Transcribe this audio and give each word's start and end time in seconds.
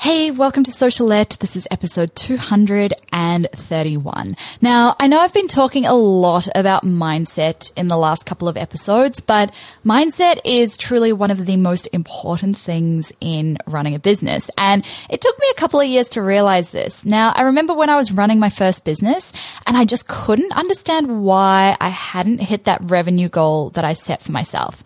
Hey, 0.00 0.30
welcome 0.30 0.62
to 0.62 0.70
Socialette. 0.70 1.38
This 1.38 1.56
is 1.56 1.66
episode 1.72 2.14
231. 2.14 4.34
Now, 4.60 4.94
I 5.00 5.08
know 5.08 5.18
I've 5.18 5.34
been 5.34 5.48
talking 5.48 5.86
a 5.86 5.94
lot 5.94 6.46
about 6.54 6.84
mindset 6.84 7.72
in 7.76 7.88
the 7.88 7.96
last 7.96 8.24
couple 8.24 8.46
of 8.46 8.56
episodes, 8.56 9.18
but 9.18 9.52
mindset 9.84 10.38
is 10.44 10.76
truly 10.76 11.12
one 11.12 11.32
of 11.32 11.46
the 11.46 11.56
most 11.56 11.88
important 11.92 12.56
things 12.56 13.12
in 13.20 13.58
running 13.66 13.96
a 13.96 13.98
business. 13.98 14.48
And 14.56 14.86
it 15.10 15.20
took 15.20 15.36
me 15.36 15.48
a 15.50 15.54
couple 15.54 15.80
of 15.80 15.88
years 15.88 16.08
to 16.10 16.22
realize 16.22 16.70
this. 16.70 17.04
Now, 17.04 17.32
I 17.34 17.42
remember 17.42 17.74
when 17.74 17.90
I 17.90 17.96
was 17.96 18.12
running 18.12 18.38
my 18.38 18.50
first 18.50 18.84
business 18.84 19.32
and 19.66 19.76
I 19.76 19.84
just 19.84 20.06
couldn't 20.06 20.52
understand 20.52 21.24
why 21.24 21.76
I 21.80 21.88
hadn't 21.88 22.38
hit 22.38 22.66
that 22.66 22.84
revenue 22.84 23.28
goal 23.28 23.70
that 23.70 23.84
I 23.84 23.94
set 23.94 24.22
for 24.22 24.30
myself. 24.30 24.84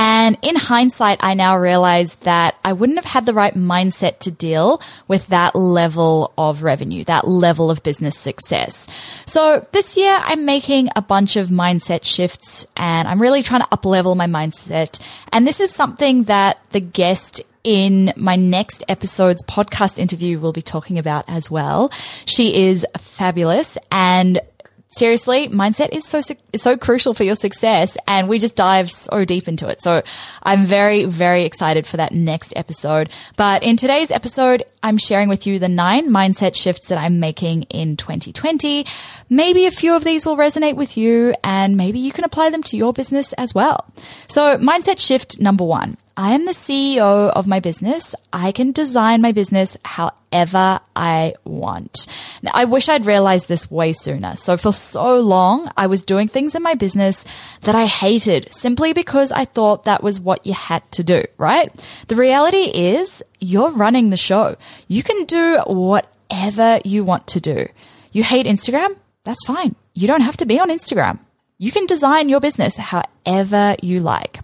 And 0.00 0.38
in 0.42 0.54
hindsight, 0.54 1.18
I 1.24 1.34
now 1.34 1.58
realize 1.58 2.14
that 2.16 2.56
I 2.64 2.72
wouldn't 2.72 2.98
have 2.98 3.04
had 3.04 3.26
the 3.26 3.34
right 3.34 3.54
mindset 3.56 4.20
to 4.20 4.30
deal 4.30 4.80
with 5.08 5.26
that 5.26 5.56
level 5.56 6.32
of 6.38 6.62
revenue, 6.62 7.02
that 7.06 7.26
level 7.26 7.68
of 7.68 7.82
business 7.82 8.16
success. 8.16 8.86
So 9.26 9.66
this 9.72 9.96
year 9.96 10.16
I'm 10.22 10.44
making 10.44 10.88
a 10.94 11.02
bunch 11.02 11.34
of 11.34 11.48
mindset 11.48 12.04
shifts 12.04 12.64
and 12.76 13.08
I'm 13.08 13.20
really 13.20 13.42
trying 13.42 13.62
to 13.62 13.68
up 13.72 13.84
level 13.84 14.14
my 14.14 14.28
mindset. 14.28 15.00
And 15.32 15.48
this 15.48 15.58
is 15.58 15.72
something 15.72 16.24
that 16.24 16.62
the 16.70 16.80
guest 16.80 17.42
in 17.64 18.12
my 18.14 18.36
next 18.36 18.84
episode's 18.88 19.42
podcast 19.46 19.98
interview 19.98 20.38
will 20.38 20.52
be 20.52 20.62
talking 20.62 21.00
about 21.00 21.24
as 21.26 21.50
well. 21.50 21.90
She 22.24 22.68
is 22.68 22.86
fabulous 22.98 23.76
and 23.90 24.40
seriously, 24.88 25.48
mindset 25.48 25.90
is 25.92 26.04
so 26.06 26.20
so 26.56 26.76
crucial 26.76 27.14
for 27.14 27.24
your 27.24 27.34
success, 27.34 27.96
and 28.06 28.28
we 28.28 28.38
just 28.38 28.56
dive 28.56 28.90
so 28.90 29.24
deep 29.24 29.48
into 29.48 29.68
it. 29.68 29.82
So 29.82 30.02
I'm 30.42 30.64
very 30.64 31.04
very 31.04 31.44
excited 31.44 31.86
for 31.86 31.96
that 31.98 32.12
next 32.12 32.52
episode. 32.56 33.10
But 33.36 33.62
in 33.62 33.76
today's 33.76 34.10
episode, 34.10 34.64
I'm 34.82 34.98
sharing 34.98 35.28
with 35.28 35.46
you 35.46 35.58
the 35.58 35.68
nine 35.68 36.08
mindset 36.08 36.54
shifts 36.54 36.88
that 36.88 36.98
I'm 36.98 37.20
making 37.20 37.62
in 37.64 37.96
2020. 37.96 38.86
Maybe 39.30 39.66
a 39.66 39.70
few 39.70 39.94
of 39.94 40.04
these 40.04 40.24
will 40.24 40.36
resonate 40.36 40.76
with 40.76 40.96
you, 40.96 41.34
and 41.44 41.76
maybe 41.76 41.98
you 41.98 42.12
can 42.12 42.24
apply 42.24 42.50
them 42.50 42.62
to 42.64 42.76
your 42.76 42.92
business 42.92 43.32
as 43.34 43.54
well. 43.54 43.86
So 44.28 44.56
mindset 44.58 44.98
shift 44.98 45.40
number 45.40 45.64
one. 45.64 45.96
I 46.18 46.32
am 46.32 46.46
the 46.46 46.50
CEO 46.50 47.30
of 47.30 47.46
my 47.46 47.60
business. 47.60 48.12
I 48.32 48.50
can 48.50 48.72
design 48.72 49.22
my 49.22 49.30
business 49.30 49.76
however 49.84 50.80
I 50.96 51.34
want. 51.44 52.08
Now, 52.42 52.50
I 52.54 52.64
wish 52.64 52.88
I'd 52.88 53.06
realized 53.06 53.46
this 53.46 53.70
way 53.70 53.92
sooner. 53.92 54.34
So 54.34 54.56
for 54.56 54.72
so 54.72 55.20
long, 55.20 55.70
I 55.76 55.86
was 55.86 56.02
doing 56.02 56.26
things 56.26 56.56
in 56.56 56.62
my 56.64 56.74
business 56.74 57.24
that 57.60 57.76
I 57.76 57.86
hated 57.86 58.52
simply 58.52 58.92
because 58.92 59.30
I 59.30 59.44
thought 59.44 59.84
that 59.84 60.02
was 60.02 60.18
what 60.18 60.44
you 60.44 60.54
had 60.54 60.82
to 60.90 61.04
do, 61.04 61.22
right? 61.36 61.72
The 62.08 62.16
reality 62.16 62.64
is 62.74 63.22
you're 63.38 63.70
running 63.70 64.10
the 64.10 64.16
show. 64.16 64.56
You 64.88 65.04
can 65.04 65.24
do 65.24 65.62
whatever 65.68 66.80
you 66.84 67.04
want 67.04 67.28
to 67.28 67.40
do. 67.40 67.68
You 68.10 68.24
hate 68.24 68.46
Instagram? 68.46 68.96
That's 69.22 69.46
fine. 69.46 69.76
You 69.94 70.08
don't 70.08 70.22
have 70.22 70.38
to 70.38 70.46
be 70.46 70.58
on 70.58 70.68
Instagram. 70.68 71.20
You 71.58 71.70
can 71.70 71.86
design 71.86 72.28
your 72.28 72.40
business 72.40 72.76
however 72.76 73.76
you 73.82 74.00
like. 74.00 74.40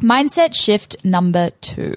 Mindset 0.00 0.54
shift 0.54 1.04
number 1.04 1.50
two. 1.60 1.94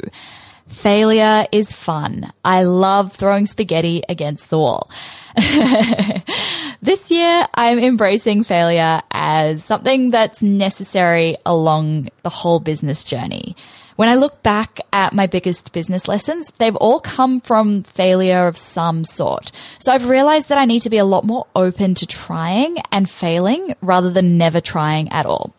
Failure 0.68 1.46
is 1.52 1.72
fun. 1.72 2.32
I 2.44 2.64
love 2.64 3.14
throwing 3.14 3.46
spaghetti 3.46 4.04
against 4.10 4.50
the 4.50 4.60
wall. 4.60 4.90
this 6.82 7.10
year, 7.10 7.48
I'm 7.54 7.80
embracing 7.80 8.44
failure 8.44 9.00
as 9.12 9.64
something 9.64 10.12
that's 10.12 10.42
necessary 10.42 11.38
along 11.46 12.10
the 12.24 12.30
whole 12.30 12.60
business 12.60 13.04
journey. 13.04 13.56
When 13.96 14.10
I 14.10 14.16
look 14.16 14.44
back 14.44 14.80
at 14.94 15.14
my 15.14 15.26
biggest 15.26 15.74
business 15.74 16.08
lessons, 16.08 16.52
they've 16.60 16.76
all 16.76 17.00
come 17.00 17.42
from 17.42 17.82
failure 17.82 18.46
of 18.46 18.56
some 18.56 19.06
sort. 19.06 19.52
So 19.80 19.92
I've 19.92 20.08
realized 20.08 20.50
that 20.50 20.60
I 20.60 20.66
need 20.66 20.84
to 20.84 20.92
be 20.92 21.00
a 21.00 21.06
lot 21.06 21.24
more 21.24 21.48
open 21.56 21.96
to 21.96 22.06
trying 22.06 22.78
and 22.92 23.10
failing 23.10 23.74
rather 23.82 24.12
than 24.12 24.38
never 24.38 24.62
trying 24.62 25.10
at 25.10 25.26
all. 25.26 25.57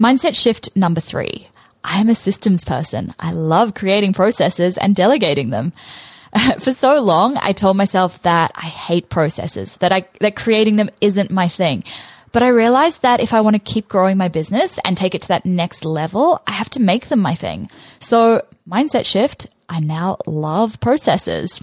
Mindset 0.00 0.34
shift 0.34 0.74
number 0.74 1.00
three. 1.00 1.46
I'm 1.84 2.08
a 2.08 2.14
systems 2.14 2.64
person. 2.64 3.12
I 3.20 3.32
love 3.32 3.74
creating 3.74 4.14
processes 4.14 4.78
and 4.78 4.96
delegating 4.96 5.50
them. 5.50 5.74
For 6.60 6.72
so 6.72 7.02
long, 7.02 7.36
I 7.36 7.52
told 7.52 7.76
myself 7.76 8.22
that 8.22 8.50
I 8.54 8.64
hate 8.64 9.10
processes, 9.10 9.76
that 9.78 9.92
I, 9.92 10.06
that 10.20 10.36
creating 10.36 10.76
them 10.76 10.88
isn't 11.02 11.30
my 11.30 11.48
thing. 11.48 11.84
But 12.32 12.42
I 12.42 12.48
realized 12.48 13.02
that 13.02 13.20
if 13.20 13.34
I 13.34 13.42
want 13.42 13.56
to 13.56 13.72
keep 13.72 13.88
growing 13.88 14.16
my 14.16 14.28
business 14.28 14.78
and 14.86 14.96
take 14.96 15.14
it 15.14 15.20
to 15.22 15.28
that 15.28 15.44
next 15.44 15.84
level, 15.84 16.40
I 16.46 16.52
have 16.52 16.70
to 16.70 16.80
make 16.80 17.08
them 17.08 17.20
my 17.20 17.34
thing. 17.34 17.68
So 17.98 18.40
mindset 18.66 19.04
shift. 19.04 19.48
I 19.68 19.80
now 19.80 20.16
love 20.26 20.80
processes. 20.80 21.62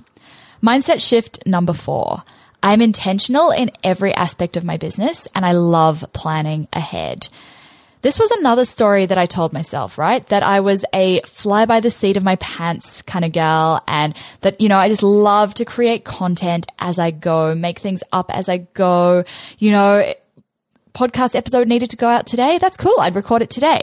Mindset 0.62 1.02
shift 1.02 1.40
number 1.48 1.74
four. 1.74 2.22
I'm 2.62 2.84
intentional 2.84 3.50
in 3.50 3.72
every 3.84 4.14
aspect 4.14 4.58
of 4.58 4.64
my 4.64 4.78
business 4.78 5.28
and 5.34 5.44
I 5.44 5.54
love 5.54 6.06
planning 6.14 6.68
ahead. 6.72 7.30
This 8.08 8.20
was 8.20 8.32
another 8.32 8.64
story 8.64 9.06
that 9.06 9.18
I 9.18 9.26
told 9.26 9.52
myself, 9.52 9.98
right? 9.98 10.26
That 10.28 10.42
I 10.42 10.62
was 10.62 10.86
a 10.94 11.20
fly 11.26 11.66
by 11.66 11.82
the 11.82 11.92
seat 11.92 12.16
of 12.16 12.24
my 12.24 12.38
pants 12.38 13.02
kind 13.02 13.26
of 13.26 13.34
gal 13.34 13.84
and 13.86 14.16
that, 14.40 14.62
you 14.62 14.70
know, 14.70 14.78
I 14.78 14.88
just 14.88 15.04
love 15.04 15.54
to 15.56 15.66
create 15.66 16.06
content 16.06 16.68
as 16.80 17.00
I 17.00 17.12
go, 17.12 17.54
make 17.54 17.80
things 17.80 18.04
up 18.14 18.34
as 18.34 18.48
I 18.48 18.60
go. 18.60 19.26
You 19.58 19.72
know, 19.72 20.14
podcast 20.96 21.36
episode 21.36 21.68
needed 21.68 21.90
to 21.90 21.98
go 21.98 22.08
out 22.08 22.26
today. 22.26 22.58
That's 22.60 22.78
cool. 22.78 22.96
I'd 22.98 23.14
record 23.14 23.42
it 23.42 23.50
today. 23.50 23.82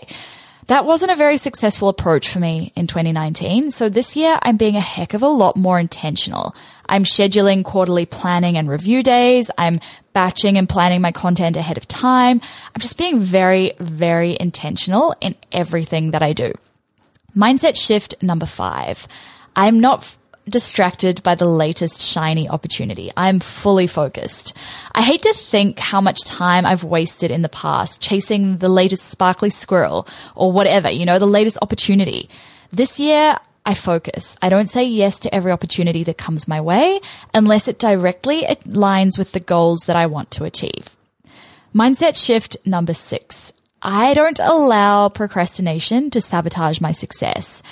That 0.69 0.87
wasn't 0.87 1.13
a 1.13 1.17
very 1.17 1.37
successful 1.37 1.91
approach 1.91 2.31
for 2.31 2.41
me 2.41 2.73
in 2.75 2.87
2019. 2.87 3.73
So 3.73 3.91
this 3.91 4.17
year 4.17 4.39
I'm 4.41 4.57
being 4.57 4.77
a 4.77 4.81
heck 4.81 5.13
of 5.13 5.23
a 5.23 5.29
lot 5.29 5.59
more 5.59 5.79
intentional. 5.79 6.55
I'm 6.87 7.05
scheduling 7.05 7.65
quarterly 7.65 8.07
planning 8.07 8.57
and 8.57 8.69
review 8.69 9.03
days. 9.03 9.51
I'm 9.59 9.81
batching 10.13 10.59
and 10.59 10.69
planning 10.69 11.01
my 11.01 11.13
content 11.13 11.57
ahead 11.57 11.77
of 11.77 11.89
time. 11.89 12.41
I'm 12.75 12.81
just 12.81 12.99
being 12.99 13.21
very, 13.21 13.73
very 13.79 14.37
intentional 14.39 15.15
in 15.21 15.35
everything 15.53 16.13
that 16.13 16.23
I 16.23 16.33
do. 16.33 16.53
Mindset 17.37 17.77
shift 17.77 18.15
number 18.23 18.47
five. 18.47 19.09
I'm 19.57 19.81
not 19.81 20.17
distracted 20.49 21.23
by 21.23 21.35
the 21.35 21.47
latest 21.47 22.01
shiny 22.01 22.49
opportunity. 22.49 23.11
I'm 23.17 23.41
fully 23.41 23.87
focused. 23.87 24.53
I 24.95 25.03
hate 25.03 25.23
to 25.23 25.33
think 25.33 25.79
how 25.79 26.01
much 26.01 26.23
time 26.25 26.67
I've 26.67 26.85
wasted 26.85 27.31
in 27.31 27.43
the 27.43 27.49
past 27.49 28.01
chasing 28.01 28.59
the 28.59 28.69
latest 28.69 29.07
sparkly 29.07 29.51
squirrel 29.51 30.07
or 30.35 30.53
whatever, 30.53 30.91
you 30.91 31.07
know, 31.07 31.19
the 31.19 31.27
latest 31.27 31.59
opportunity. 31.63 32.29
This 32.71 33.01
year, 33.01 33.39
I 33.67 33.75
focus. 33.75 34.37
I 34.43 34.51
don't 34.51 34.69
say 34.69 34.85
yes 34.85 35.19
to 35.21 35.35
every 35.35 35.51
opportunity 35.51 36.05
that 36.05 36.19
comes 36.19 36.47
my 36.47 36.61
way 36.61 37.01
unless 37.33 37.67
it 37.67 37.79
directly 37.79 38.43
aligns 38.43 39.17
with 39.17 39.33
the 39.33 39.41
goals 39.41 39.81
that 39.87 39.97
I 39.97 40.07
want 40.07 40.31
to 40.33 40.45
achieve. 40.45 40.95
Mindset 41.75 42.23
shift 42.23 42.57
number 42.65 42.95
six. 42.95 43.53
I 43.83 44.15
don't 44.15 44.39
allow 44.39 45.09
procrastination 45.09 46.11
to 46.11 46.21
sabotage 46.21 46.81
my 46.81 46.93
success. 46.93 47.63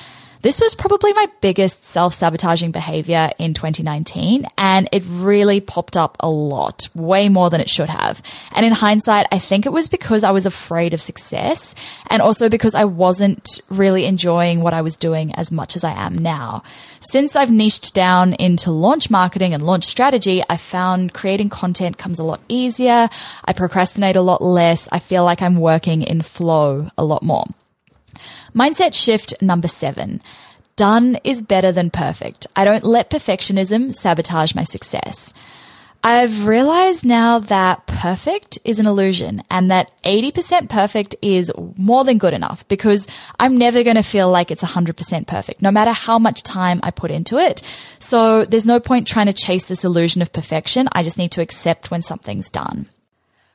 This 0.43 0.61
was 0.61 0.75
probably 0.75 1.13
my 1.13 1.29
biggest 1.41 1.87
self 1.87 2.15
sabotaging 2.15 2.73
behavior 2.73 3.31
in 3.39 3.55
2019, 3.55 4.45
and 4.59 4.89
it 4.91 5.05
really 5.07 5.61
popped 5.61 5.97
up 5.97 6.17
a 6.19 6.29
lot, 6.29 6.89
way 6.97 7.29
more 7.29 7.49
than 7.49 7.61
it 7.61 7.71
should 7.71 7.89
have. 7.89 8.21
And 8.51 8.67
in 8.67 8.73
hindsight, 8.73 9.29
I 9.31 9.39
think 9.39 9.67
it 9.67 9.73
was 9.73 9.87
because 9.87 10.25
I 10.25 10.33
was 10.33 10.45
afraid 10.45 10.95
of 10.95 11.01
success 11.01 11.77
and 12.11 12.21
also 12.21 12.49
because 12.49 12.75
I 12.75 12.85
wasn't 12.87 13.61
really 13.71 14.05
enjoying 14.05 14.63
what 14.63 14.75
I 14.75 14.83
was 14.83 14.97
doing 14.97 15.33
as 15.37 15.53
much 15.53 15.77
as 15.77 15.85
I 15.85 15.93
am 15.93 16.19
now. 16.19 16.65
Since 16.99 17.37
I've 17.37 17.53
niched 17.53 17.95
down 17.95 18.33
into 18.35 18.73
launch 18.73 19.11
marketing 19.11 19.55
and 19.55 19.65
launch 19.65 19.85
strategy, 19.85 20.43
I 20.51 20.57
found 20.57 21.15
creating 21.15 21.51
content 21.51 21.99
comes 21.99 22.19
a 22.19 22.25
lot 22.25 22.41
easier. 22.49 23.09
I 23.45 23.53
procrastinate 23.53 24.17
a 24.17 24.23
lot 24.23 24.43
less. 24.43 24.89
I 24.91 24.99
feel 24.99 25.23
like 25.23 25.41
I'm 25.41 25.61
working 25.61 26.03
in 26.03 26.21
flow 26.21 26.91
a 26.99 27.05
lot 27.05 27.23
more. 27.23 27.45
Mindset 28.55 28.95
shift 28.95 29.35
number 29.41 29.69
seven. 29.69 30.21
Done 30.77 31.19
is 31.25 31.43
better 31.43 31.73
than 31.73 31.91
perfect. 31.91 32.47
I 32.55 32.65
don't 32.65 32.85
let 32.85 33.11
perfectionism 33.11 33.95
sabotage 33.95 34.55
my 34.55 34.65
success. 34.65 35.33
I've 36.05 36.47
realized 36.47 37.07
now 37.07 37.39
that 37.39 37.87
perfect 37.87 38.59
is 38.65 38.81
an 38.81 38.87
illusion 38.87 39.43
and 39.51 39.71
that 39.71 39.93
80% 40.03 40.69
perfect 40.69 41.15
is 41.23 41.53
more 41.77 42.03
than 42.05 42.19
good 42.19 42.35
enough 42.35 42.67
because 42.67 43.07
I'm 43.39 43.57
never 43.57 43.85
going 43.85 43.97
to 43.97 44.03
feel 44.03 44.29
like 44.29 44.51
it's 44.51 44.65
100% 44.65 45.27
perfect, 45.29 45.63
no 45.63 45.71
matter 45.71 45.93
how 45.93 46.19
much 46.19 46.43
time 46.43 46.81
I 46.83 46.91
put 46.91 47.13
into 47.13 47.39
it. 47.39 47.63
So 48.01 48.45
there's 48.45 48.67
no 48.67 48.81
point 48.81 49.07
trying 49.07 49.27
to 49.27 49.33
chase 49.33 49.69
this 49.69 49.85
illusion 49.85 50.23
of 50.23 50.33
perfection. 50.33 50.89
I 50.93 51.05
just 51.05 51.19
need 51.19 51.31
to 51.33 51.41
accept 51.41 51.93
when 51.93 52.03
something's 52.03 52.51
done. 52.51 52.89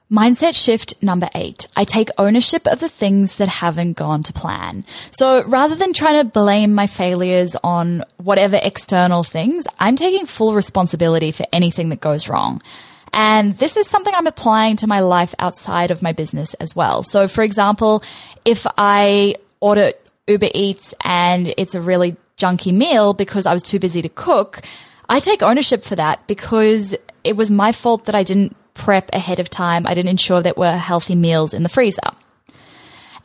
Mindset 0.09 0.56
shift 0.56 0.94
number 1.04 1.27
eight. 1.36 1.68
I 1.75 1.83
take 1.83 2.07
ownership 2.18 2.65
of 2.65 2.80
the 2.80 2.88
things 2.88 3.36
that 3.38 3.50
haven't 3.50 3.98
gone 3.98 4.24
to 4.24 4.31
plan. 4.31 4.86
So 5.12 5.44
rather 5.44 5.75
than 5.75 5.92
trying 5.92 6.24
to 6.24 6.31
blame 6.31 6.74
my 6.74 6.88
failures 6.88 7.57
on 7.62 8.06
whatever 8.15 8.57
external 8.63 9.25
things, 9.25 9.68
I'm 9.80 9.98
taking 9.98 10.25
full 10.25 10.54
responsibility 10.54 11.33
for 11.33 11.45
anything 11.51 11.89
that 11.89 12.00
goes 12.00 12.30
wrong. 12.30 12.62
And 13.12 13.57
this 13.57 13.75
is 13.75 13.86
something 13.88 14.13
I'm 14.15 14.27
applying 14.27 14.77
to 14.77 14.88
my 14.88 15.01
life 15.01 15.36
outside 15.39 15.92
of 15.92 16.01
my 16.01 16.13
business 16.13 16.54
as 16.56 16.74
well. 16.74 17.04
So 17.04 17.27
for 17.27 17.44
example, 17.44 18.01
if 18.45 18.65
I 18.77 19.36
order 19.59 19.92
Uber 20.27 20.50
Eats 20.56 20.94
and 21.04 21.54
it's 21.57 21.75
a 21.75 21.81
really 21.81 22.15
junky 22.38 22.74
meal 22.74 23.13
because 23.13 23.45
I 23.45 23.51
was 23.51 23.62
too 23.62 23.80
busy 23.80 24.01
to 24.01 24.09
cook, 24.09 24.62
I 25.09 25.19
take 25.19 25.42
ownership 25.42 25.83
for 25.83 25.98
that 25.98 26.25
because 26.27 26.95
it 27.24 27.36
was 27.36 27.51
my 27.51 27.74
fault 27.74 28.06
that 28.06 28.15
I 28.15 28.24
didn't 28.24 28.56
prep 28.78 29.10
ahead 29.14 29.40
of 29.40 29.50
time. 29.50 29.86
I 29.88 29.94
didn't 29.94 30.10
ensure 30.12 30.42
there 30.42 30.54
were 30.56 30.72
healthy 30.72 31.16
meals 31.16 31.54
in 31.54 31.64
the 31.64 31.70
freezer. 31.70 32.12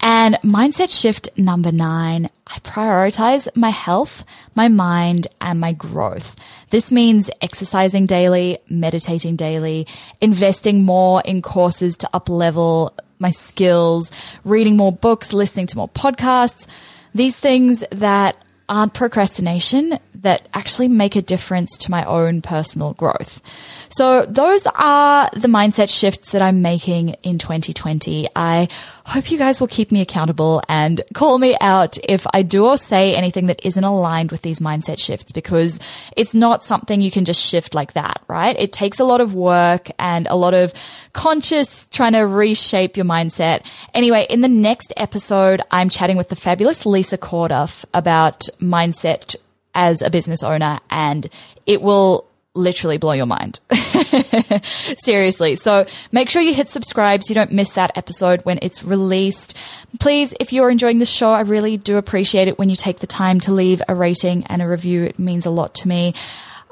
And 0.05 0.35
mindset 0.43 0.91
shift 0.91 1.29
number 1.37 1.71
nine, 1.71 2.29
I 2.49 2.59
prioritize 2.59 3.49
my 3.55 3.71
health, 3.71 4.25
my 4.57 4.67
mind, 4.67 5.29
and 5.41 5.61
my 5.61 5.73
growth. 5.73 6.35
This 6.71 6.91
means 6.91 7.31
exercising 7.41 8.07
daily, 8.07 8.59
meditating 8.69 9.37
daily, 9.37 9.87
investing 10.21 10.83
more 10.83 11.23
in 11.25 11.41
courses 11.41 11.97
to 11.99 12.11
up 12.13 12.29
level 12.29 12.93
my 13.21 13.31
skills, 13.31 14.11
reading 14.45 14.77
more 14.77 14.93
books, 14.93 15.33
listening 15.33 15.69
to 15.69 15.77
more 15.77 15.89
podcasts. 15.89 16.67
These 17.15 17.39
things 17.39 17.85
that 17.93 18.37
aren't 18.69 18.95
procrastination 18.95 19.99
that 20.23 20.49
actually 20.55 20.89
make 20.89 21.17
a 21.17 21.23
difference 21.23 21.77
to 21.77 21.91
my 21.91 22.05
own 22.05 22.43
personal 22.43 22.95
growth. 22.95 23.41
So 23.89 24.25
those 24.25 24.67
are 24.75 25.29
the 25.33 25.49
mindset 25.49 25.91
shifts 25.91 26.31
that 26.31 26.41
I'm 26.41 26.63
making 26.63 27.11
in 27.23 27.39
2020. 27.39 28.29
I 28.35 28.69
hope 29.05 29.31
you 29.31 29.37
guys 29.37 29.61
will 29.61 29.69
keep 29.69 29.91
me 29.91 30.01
accountable 30.01 30.63
and 30.69 31.03
call 31.13 31.39
me 31.39 31.57
out 31.61 31.99
if 32.09 32.25
I 32.33 32.43
do 32.43 32.67
or 32.67 32.79
say 32.79 33.15
anything 33.15 33.47
that 33.47 33.61
isn't 33.65 33.83
aligned 33.83 34.31
with 34.31 34.43
these 34.43 34.61
mindset 34.61 34.99
shifts 34.99 35.33
because 35.33 35.81
it's 36.17 36.35
not 36.35 36.65
something 36.65 37.01
you 37.01 37.11
can 37.11 37.25
just 37.25 37.43
shift 37.43 37.75
like 37.75 37.95
that, 37.95 38.23
right? 38.29 38.59
It 38.59 38.73
takes 38.73 39.01
a 39.01 39.05
lot 39.05 39.21
of 39.21 39.35
work 39.35 39.91
and 39.99 40.29
a 40.29 40.37
lot 40.37 40.55
of 40.55 40.73
conscious 41.13 41.87
trying 41.87 42.13
to 42.13 42.21
reshape 42.21 42.97
your 42.97 43.07
mindset. 43.07 43.67
Anyway, 43.93 44.27
in 44.31 44.41
the 44.41 44.49
next 44.49 44.93
episode, 44.97 45.61
I'm 45.71 45.89
chatting 45.89 46.17
with 46.17 46.29
the 46.29 46.37
fabulous 46.37 46.87
Lisa 46.87 47.19
Corduff 47.19 47.85
about 47.93 48.49
mindset 48.61 49.35
as 49.75 50.03
a 50.03 50.11
business 50.11 50.43
owner 50.43 50.79
and 50.91 51.29
it 51.67 51.83
will 51.83 52.27
literally 52.55 52.99
blow 52.99 53.13
your 53.13 53.27
mind. 53.27 53.61
Seriously. 54.63 55.57
So 55.57 55.87
make 56.11 56.29
sure 56.29 56.43
you 56.43 56.55
hit 56.55 56.69
subscribe 56.69 57.23
so 57.23 57.31
you 57.31 57.35
don't 57.35 57.53
miss 57.53 57.73
that 57.75 57.97
episode 57.97 58.45
when 58.45 58.59
it's 58.63 58.85
released. 58.85 59.57
Please, 60.01 60.35
if 60.39 60.53
you're 60.53 60.71
enjoying 60.71 60.99
the 60.99 61.07
show, 61.07 61.33
I 61.33 61.41
really 61.41 61.77
do 61.77 61.97
appreciate 61.97 62.49
it 62.49 62.59
when 62.59 62.69
you 62.69 62.77
take 62.77 63.01
the 63.01 63.07
time 63.07 63.41
to 63.41 63.53
leave 63.53 63.83
a 63.89 63.95
rating 63.95 64.45
and 64.47 64.61
a 64.61 64.69
review. 64.69 65.05
It 65.05 65.19
means 65.19 65.47
a 65.47 65.51
lot 65.51 65.75
to 65.77 65.89
me. 65.89 66.15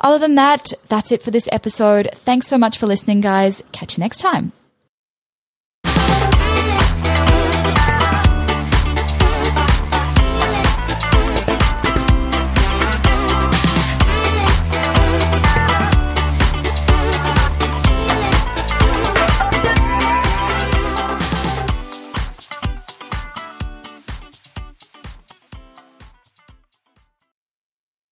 Other 0.00 0.18
than 0.18 0.34
that, 0.36 0.72
that's 0.88 1.12
it 1.12 1.22
for 1.22 1.30
this 1.30 1.48
episode. 1.52 2.10
Thanks 2.14 2.46
so 2.46 2.56
much 2.58 2.78
for 2.78 2.86
listening, 2.86 3.20
guys. 3.20 3.62
Catch 3.72 3.96
you 3.96 4.02
next 4.02 4.18
time. 4.18 4.52